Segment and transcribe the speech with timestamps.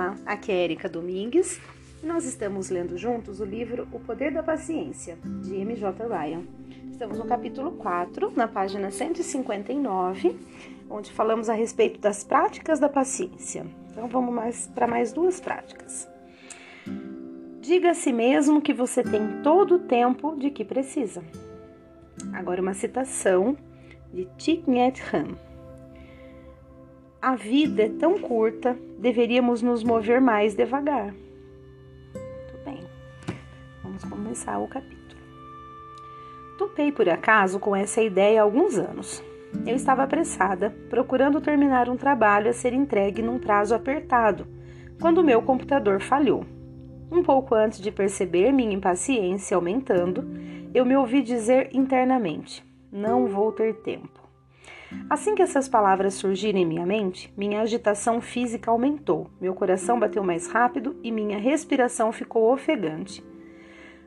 [0.00, 1.60] Olá, aqui é Erika Domingues
[2.02, 6.06] nós estamos lendo juntos o livro O Poder da Paciência, de M.J.
[6.06, 6.40] Ryan.
[6.90, 10.40] Estamos no capítulo 4, na página 159,
[10.88, 13.66] onde falamos a respeito das práticas da paciência.
[13.90, 16.08] Então vamos mais para mais duas práticas.
[17.60, 21.22] Diga a si mesmo que você tem todo o tempo de que precisa.
[22.32, 23.54] Agora uma citação
[24.14, 25.49] de Thich Nhat Hanh.
[27.22, 31.12] A vida é tão curta, deveríamos nos mover mais devagar.
[32.14, 32.80] Muito bem,
[33.82, 35.20] vamos começar o capítulo.
[36.56, 39.22] Topei por acaso com essa ideia há alguns anos.
[39.66, 44.46] Eu estava apressada, procurando terminar um trabalho a ser entregue num prazo apertado,
[44.98, 46.46] quando meu computador falhou.
[47.12, 50.24] Um pouco antes de perceber minha impaciência aumentando,
[50.72, 54.19] eu me ouvi dizer internamente: Não vou ter tempo.
[55.08, 60.22] Assim que essas palavras surgiram em minha mente, minha agitação física aumentou, meu coração bateu
[60.22, 63.24] mais rápido e minha respiração ficou ofegante.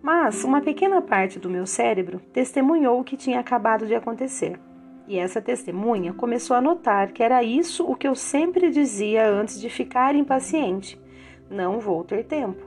[0.00, 4.58] Mas uma pequena parte do meu cérebro testemunhou o que tinha acabado de acontecer.
[5.08, 9.60] E essa testemunha começou a notar que era isso o que eu sempre dizia antes
[9.60, 11.00] de ficar impaciente:
[11.50, 12.62] não vou ter tempo.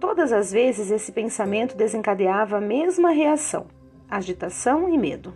[0.00, 3.66] Todas as vezes esse pensamento desencadeava a mesma reação:
[4.08, 5.34] agitação e medo.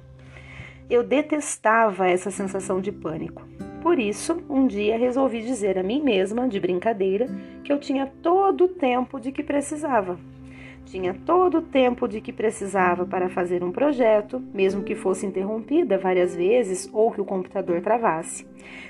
[0.92, 3.48] Eu detestava essa sensação de pânico.
[3.80, 7.28] Por isso, um dia resolvi dizer a mim mesma, de brincadeira,
[7.64, 10.18] que eu tinha todo o tempo de que precisava.
[10.84, 15.96] Tinha todo o tempo de que precisava para fazer um projeto, mesmo que fosse interrompida
[15.96, 18.46] várias vezes ou que o computador travasse.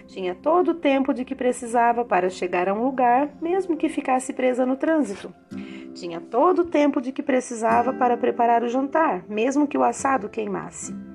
[0.09, 4.33] Tinha todo o tempo de que precisava para chegar a um lugar, mesmo que ficasse
[4.33, 5.33] presa no trânsito.
[5.95, 10.29] Tinha todo o tempo de que precisava para preparar o jantar, mesmo que o assado
[10.29, 11.12] queimasse.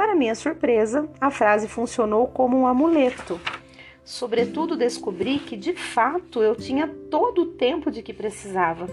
[0.00, 3.38] Para minha surpresa, a frase funcionou como um amuleto.
[4.02, 8.88] Sobretudo, descobri que de fato eu tinha todo o tempo de que precisava.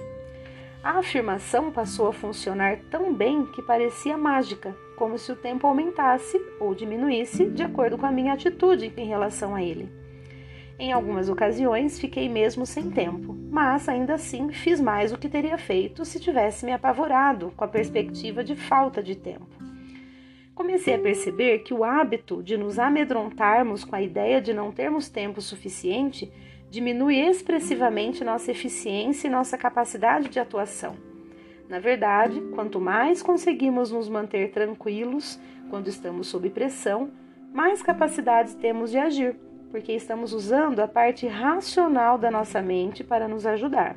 [0.84, 6.41] A afirmação passou a funcionar tão bem que parecia mágica, como se o tempo aumentasse
[6.59, 9.89] ou diminuísse de acordo com a minha atitude em relação a ele.
[10.78, 15.57] Em algumas ocasiões fiquei mesmo sem tempo, mas ainda assim fiz mais do que teria
[15.57, 19.66] feito se tivesse me apavorado com a perspectiva de falta de tempo
[20.57, 25.07] comecei a perceber que o hábito de nos amedrontarmos com a ideia de não termos
[25.07, 26.34] tempo suficiente
[26.68, 30.95] diminui expressivamente nossa eficiência e nossa capacidade de atuação.
[31.69, 37.12] Na verdade, quanto mais conseguimos nos manter tranquilos quando estamos sob pressão,
[37.53, 39.35] mais capacidade temos de agir,
[39.69, 43.95] porque estamos usando a parte racional da nossa mente para nos ajudar.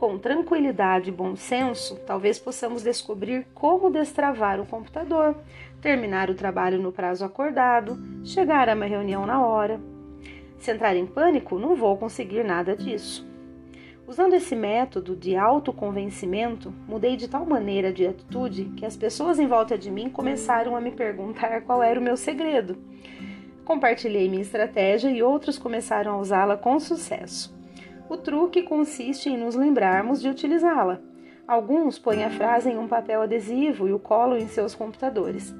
[0.00, 5.36] Com tranquilidade e bom senso, talvez possamos descobrir como destravar o computador,
[5.78, 9.78] terminar o trabalho no prazo acordado, chegar a uma reunião na hora.
[10.56, 13.28] Se entrar em pânico, não vou conseguir nada disso.
[14.06, 19.46] Usando esse método de autoconvencimento, mudei de tal maneira de atitude que as pessoas em
[19.46, 22.78] volta de mim começaram a me perguntar qual era o meu segredo.
[23.66, 27.59] Compartilhei minha estratégia e outros começaram a usá-la com sucesso.
[28.10, 31.00] O truque consiste em nos lembrarmos de utilizá-la.
[31.46, 35.54] Alguns põem a frase em um papel adesivo e o colam em seus computadores.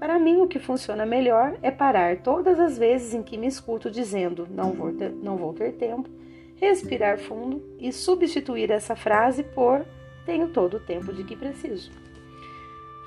[0.00, 3.88] Para mim, o que funciona melhor é parar todas as vezes em que me escuto
[3.88, 6.10] dizendo não vou ter, não vou ter tempo,
[6.56, 9.86] respirar fundo e substituir essa frase por
[10.26, 11.92] tenho todo o tempo de que preciso.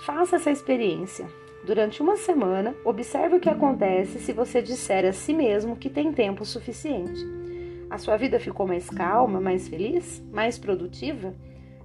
[0.05, 1.27] Faça essa experiência.
[1.65, 6.13] Durante uma semana, observe o que acontece se você disser a si mesmo que tem
[6.13, 7.44] tempo suficiente.
[7.95, 11.33] A sua vida ficou mais calma, mais feliz, mais produtiva?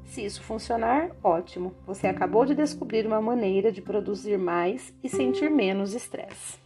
[0.06, 1.72] Se isso funcionar, ótimo.
[1.86, 6.58] Você acabou de descobrir uma maneira de produzir mais e sentir menos estresse.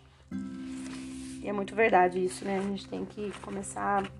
[1.42, 2.56] E é muito verdade isso, né?
[2.56, 4.10] A gente tem que começar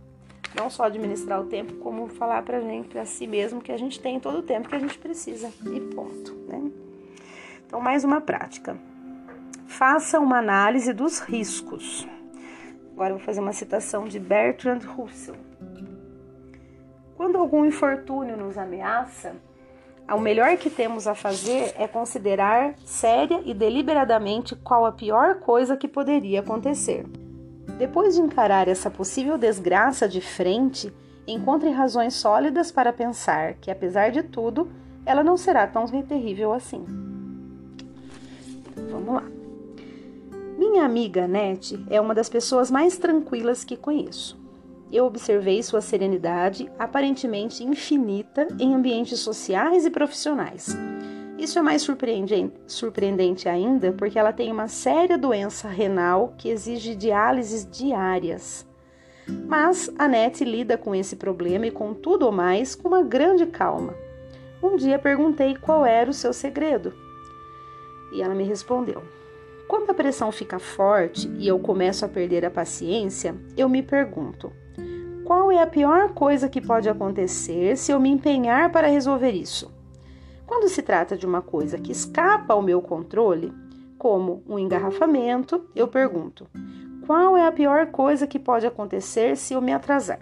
[0.54, 3.98] não só administrar o tempo, como falar pra gente, pra si mesmo, que a gente
[3.98, 5.50] tem todo o tempo que a gente precisa.
[5.74, 6.70] E ponto, né?
[7.66, 8.76] Então, mais uma prática.
[9.66, 12.06] Faça uma análise dos riscos.
[12.94, 15.34] Agora vou fazer uma citação de Bertrand Russell.
[17.16, 19.34] Quando algum infortúnio nos ameaça,
[20.08, 25.76] o melhor que temos a fazer é considerar séria e deliberadamente qual a pior coisa
[25.76, 27.04] que poderia acontecer.
[27.78, 30.94] Depois de encarar essa possível desgraça de frente,
[31.26, 34.70] encontre razões sólidas para pensar que, apesar de tudo,
[35.04, 36.84] ela não será tão terrível assim.
[38.88, 39.24] Vamos lá.
[40.74, 44.36] Minha amiga Nete é uma das pessoas mais tranquilas que conheço.
[44.90, 50.76] Eu observei sua serenidade aparentemente infinita em ambientes sociais e profissionais.
[51.38, 51.80] Isso é mais
[52.66, 58.66] surpreendente ainda porque ela tem uma séria doença renal que exige diálises diárias.
[59.46, 63.46] Mas a Nete lida com esse problema e com tudo ou mais com uma grande
[63.46, 63.94] calma.
[64.60, 66.92] Um dia perguntei qual era o seu segredo.
[68.12, 69.04] E ela me respondeu:
[69.68, 74.52] Quando a pressão fica forte e eu começo a perder a paciência, eu me pergunto:
[75.24, 79.72] qual é a pior coisa que pode acontecer se eu me empenhar para resolver isso?
[80.46, 83.52] Quando se trata de uma coisa que escapa ao meu controle,
[83.96, 86.46] como um engarrafamento, eu pergunto:
[87.06, 90.20] qual é a pior coisa que pode acontecer se eu me atrasar?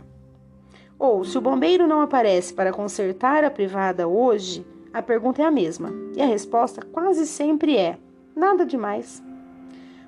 [0.97, 5.51] Ou, se o bombeiro não aparece para consertar a privada hoje, a pergunta é a
[5.51, 7.99] mesma e a resposta quase sempre é:
[8.37, 9.21] nada demais.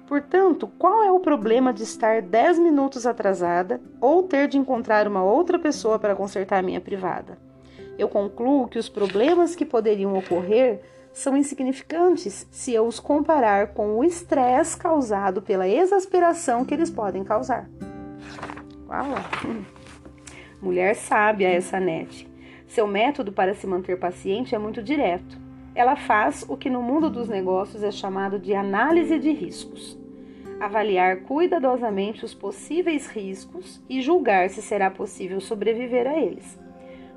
[0.06, 5.22] Portanto, qual é o problema de estar 10 minutos atrasada ou ter de encontrar uma
[5.22, 7.38] outra pessoa para consertar a minha privada?
[7.98, 10.80] Eu concluo que os problemas que poderiam ocorrer
[11.12, 17.22] são insignificantes se eu os comparar com o estresse causado pela exasperação que eles podem
[17.22, 17.70] causar.
[18.88, 19.14] Uau!
[20.60, 22.28] Mulher sábia essa net.
[22.66, 25.43] Seu método para se manter paciente é muito direto.
[25.74, 29.98] Ela faz o que no mundo dos negócios é chamado de análise de riscos.
[30.60, 36.58] Avaliar cuidadosamente os possíveis riscos e julgar se será possível sobreviver a eles.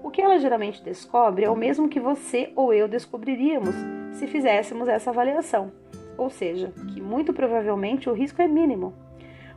[0.04, 3.76] O que ela geralmente descobre é o mesmo que você ou eu descobriríamos
[4.14, 5.72] se fizéssemos essa avaliação,
[6.18, 8.94] ou seja, que muito provavelmente o risco é mínimo.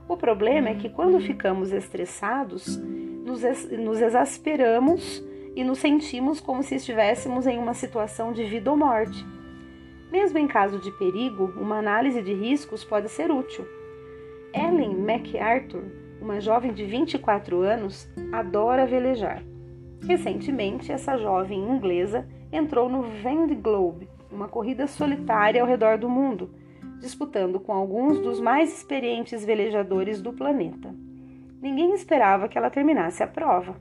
[0.06, 5.25] O problema é que quando ficamos estressados, nos, nos exasperamos
[5.61, 9.27] e nos sentimos como se estivéssemos em uma situação de vida ou morte.
[10.11, 13.67] Mesmo em caso de perigo, uma análise de riscos pode ser útil.
[14.55, 15.85] Ellen MacArthur,
[16.19, 19.45] uma jovem de 24 anos, adora velejar.
[20.03, 26.55] Recentemente, essa jovem inglesa entrou no Vendée Globe, uma corrida solitária ao redor do mundo,
[27.01, 30.95] disputando com alguns dos mais experientes velejadores do planeta.
[31.61, 33.77] Ninguém esperava que ela terminasse a prova.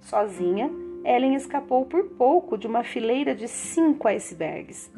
[0.00, 0.70] Sozinha,
[1.04, 4.90] Ellen escapou por pouco de uma fileira de cinco icebergs.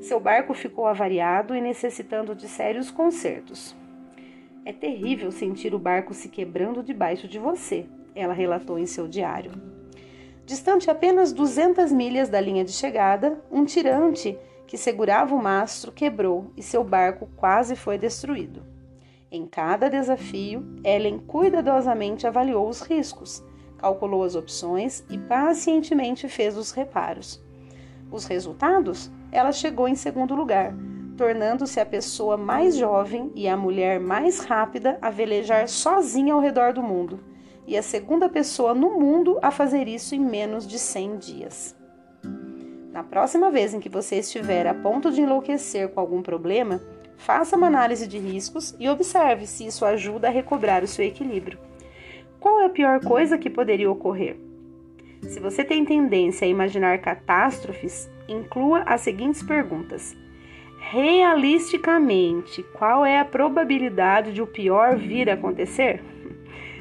[0.00, 3.74] Seu barco ficou avariado e necessitando de sérios consertos.
[4.64, 9.50] É terrível sentir o barco se quebrando debaixo de você, ela relatou em seu diário.
[10.46, 16.52] Distante apenas 200 milhas da linha de chegada, um tirante que segurava o mastro quebrou
[16.56, 18.62] e seu barco quase foi destruído.
[19.30, 23.42] Em cada desafio, Ellen cuidadosamente avaliou os riscos,
[23.82, 27.42] calculou as opções e pacientemente fez os reparos.
[28.12, 29.10] Os resultados?
[29.32, 30.72] Ela chegou em segundo lugar,
[31.16, 36.72] tornando-se a pessoa mais jovem e a mulher mais rápida a velejar sozinha ao redor
[36.72, 37.18] do mundo
[37.66, 41.76] e a segunda pessoa no mundo a fazer isso em menos de 100 dias.
[42.92, 46.80] Na próxima vez em que você estiver a ponto de enlouquecer com algum problema,
[47.16, 51.58] faça uma análise de riscos e observe se isso ajuda a recobrar o seu equilíbrio.
[52.42, 54.36] Qual é a pior coisa que poderia ocorrer?
[55.28, 60.16] Se você tem tendência a imaginar catástrofes, inclua as seguintes perguntas:
[60.76, 66.02] Realisticamente, qual é a probabilidade de o pior vir a acontecer?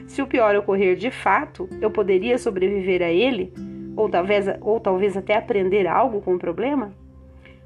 [0.07, 3.53] Se o pior ocorrer de fato, eu poderia sobreviver a ele?
[3.95, 6.91] Ou talvez, ou talvez até aprender algo com o problema?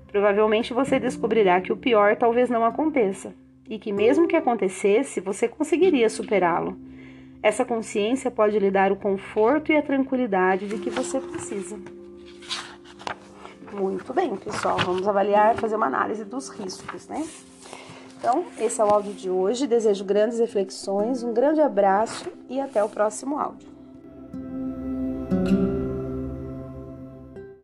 [0.10, 3.34] Provavelmente você descobrirá que o pior talvez não aconteça
[3.70, 6.78] e que, mesmo que acontecesse, você conseguiria superá-lo.
[7.46, 11.78] Essa consciência pode lhe dar o conforto e a tranquilidade de que você precisa.
[13.72, 14.80] Muito bem, pessoal.
[14.80, 17.24] Vamos avaliar, fazer uma análise dos riscos, né?
[18.18, 19.68] Então, esse é o áudio de hoje.
[19.68, 23.75] Desejo grandes reflexões, um grande abraço e até o próximo áudio.